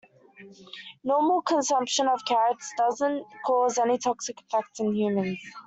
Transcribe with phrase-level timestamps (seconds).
[1.03, 5.37] Normal consumption of carrots doesn't cause any toxic effect in humans.